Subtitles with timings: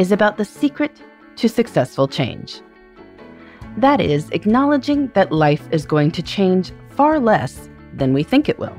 [0.00, 1.02] is about the secret
[1.36, 2.62] to successful change.
[3.76, 8.58] That is, acknowledging that life is going to change far less than we think it
[8.58, 8.74] will.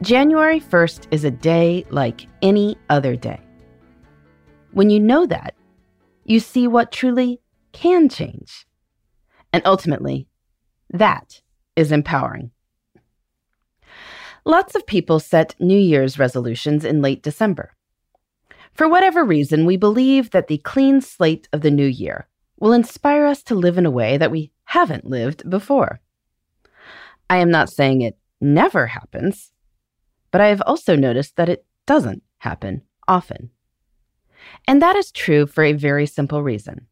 [0.00, 3.40] January 1st is a day like any other day.
[4.70, 5.56] When you know that,
[6.24, 7.40] you see what truly
[7.72, 8.66] can change.
[9.52, 10.28] And ultimately,
[10.90, 11.42] that
[11.74, 12.52] is empowering.
[14.44, 17.72] Lots of people set New Year's resolutions in late December.
[18.74, 23.26] For whatever reason, we believe that the clean slate of the new year will inspire
[23.26, 26.00] us to live in a way that we haven't lived before.
[27.28, 29.52] I am not saying it never happens,
[30.30, 33.50] but I have also noticed that it doesn't happen often.
[34.66, 36.86] And that is true for a very simple reason.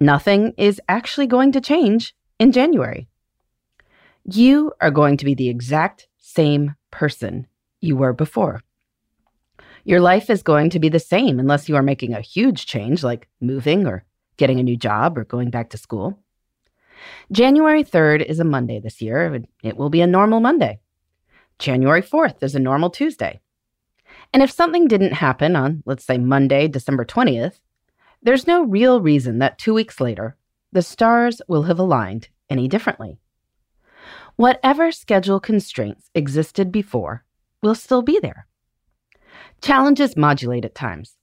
[0.00, 3.08] Nothing is actually going to change in January.
[4.24, 7.46] You are going to be the exact same person
[7.80, 8.62] you were before.
[9.84, 13.02] Your life is going to be the same unless you are making a huge change
[13.02, 14.04] like moving or
[14.36, 16.18] getting a new job or going back to school.
[17.32, 19.42] January 3rd is a Monday this year.
[19.62, 20.80] It will be a normal Monday.
[21.58, 23.40] January 4th is a normal Tuesday.
[24.32, 27.60] And if something didn't happen on, let's say, Monday, December 20th,
[28.22, 30.36] there's no real reason that two weeks later,
[30.72, 33.18] the stars will have aligned any differently.
[34.36, 37.24] Whatever schedule constraints existed before
[37.62, 38.46] will still be there.
[39.62, 41.16] Challenges modulate at times,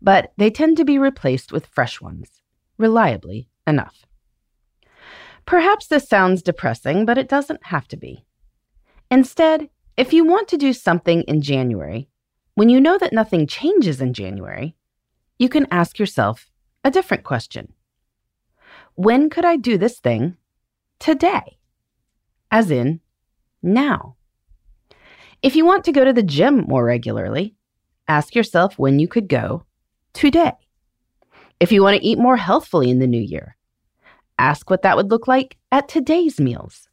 [0.00, 2.42] but they tend to be replaced with fresh ones,
[2.78, 4.04] reliably enough.
[5.46, 8.24] Perhaps this sounds depressing, but it doesn't have to be.
[9.10, 12.08] Instead, if you want to do something in January,
[12.54, 14.76] when you know that nothing changes in January,
[15.38, 16.50] you can ask yourself
[16.84, 17.72] a different question
[18.94, 20.36] When could I do this thing
[20.98, 21.58] today?
[22.50, 23.00] As in,
[23.62, 24.16] now.
[25.42, 27.56] If you want to go to the gym more regularly,
[28.10, 29.64] ask yourself when you could go
[30.14, 30.52] today.
[31.60, 33.56] If you want to eat more healthfully in the new year,
[34.36, 36.88] ask what that would look like at today's meals.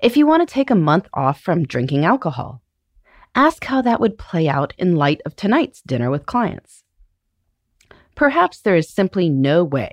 [0.00, 2.62] If you want to take a month off from drinking alcohol,
[3.34, 6.84] ask how that would play out in light of tonight's dinner with clients.
[8.14, 9.90] Perhaps there is simply no way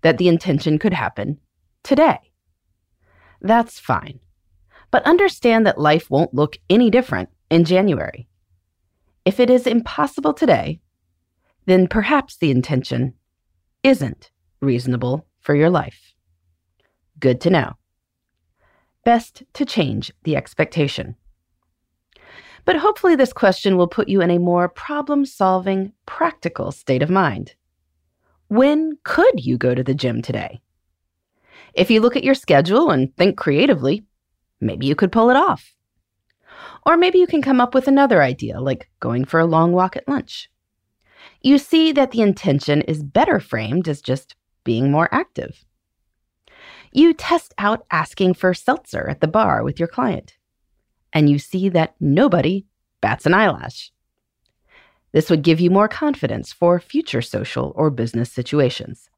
[0.00, 1.38] that the intention could happen
[1.82, 2.20] today.
[3.42, 4.20] That's fine.
[4.90, 8.26] But understand that life won't look any different in January.
[9.26, 10.80] If it is impossible today,
[11.66, 13.14] then perhaps the intention
[13.82, 16.14] isn't reasonable for your life.
[17.18, 17.72] Good to know.
[19.04, 21.16] Best to change the expectation.
[22.64, 27.10] But hopefully, this question will put you in a more problem solving, practical state of
[27.10, 27.56] mind.
[28.46, 30.60] When could you go to the gym today?
[31.74, 34.04] If you look at your schedule and think creatively,
[34.60, 35.75] maybe you could pull it off.
[36.84, 39.96] Or maybe you can come up with another idea, like going for a long walk
[39.96, 40.50] at lunch.
[41.42, 45.64] You see that the intention is better framed as just being more active.
[46.92, 50.36] You test out asking for seltzer at the bar with your client,
[51.12, 52.66] and you see that nobody
[53.00, 53.92] bats an eyelash.
[55.12, 59.08] This would give you more confidence for future social or business situations.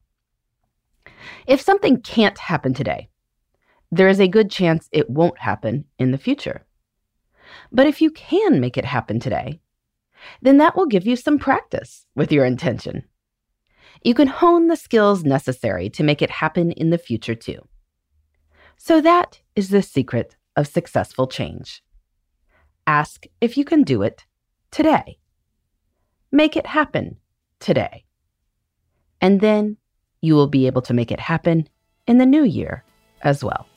[1.47, 3.09] If something can't happen today,
[3.91, 6.65] there is a good chance it won't happen in the future.
[7.71, 9.61] But if you can make it happen today,
[10.41, 13.03] then that will give you some practice with your intention.
[14.03, 17.67] You can hone the skills necessary to make it happen in the future too.
[18.77, 21.83] So, that is the secret of successful change.
[22.87, 24.25] Ask if you can do it
[24.71, 25.19] today.
[26.31, 27.17] Make it happen
[27.59, 28.05] today.
[29.19, 29.77] And then
[30.21, 31.67] you will be able to make it happen
[32.07, 32.83] in the new year
[33.21, 33.67] as well.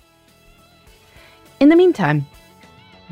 [1.61, 2.27] In the meantime,